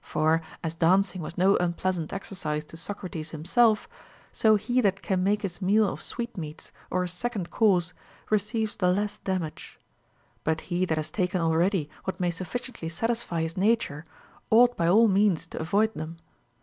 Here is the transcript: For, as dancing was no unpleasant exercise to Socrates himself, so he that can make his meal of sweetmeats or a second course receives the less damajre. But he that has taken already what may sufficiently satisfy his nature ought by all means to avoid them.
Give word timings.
For, 0.00 0.40
as 0.62 0.74
dancing 0.74 1.20
was 1.20 1.36
no 1.36 1.58
unpleasant 1.58 2.10
exercise 2.14 2.64
to 2.64 2.76
Socrates 2.78 3.32
himself, 3.32 3.86
so 4.32 4.54
he 4.56 4.80
that 4.80 5.02
can 5.02 5.22
make 5.22 5.42
his 5.42 5.60
meal 5.60 5.86
of 5.86 6.00
sweetmeats 6.00 6.72
or 6.90 7.02
a 7.04 7.06
second 7.06 7.50
course 7.50 7.92
receives 8.30 8.76
the 8.76 8.90
less 8.90 9.18
damajre. 9.18 9.76
But 10.42 10.62
he 10.72 10.86
that 10.86 10.96
has 10.96 11.10
taken 11.10 11.42
already 11.42 11.90
what 12.04 12.18
may 12.18 12.30
sufficiently 12.30 12.88
satisfy 12.88 13.42
his 13.42 13.58
nature 13.58 14.06
ought 14.48 14.74
by 14.74 14.88
all 14.88 15.06
means 15.06 15.46
to 15.48 15.60
avoid 15.60 15.92
them. 15.92 16.16